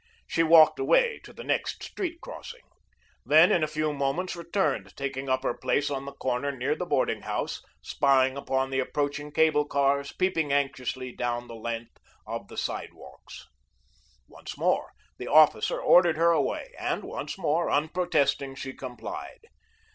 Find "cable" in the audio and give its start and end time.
9.31-9.63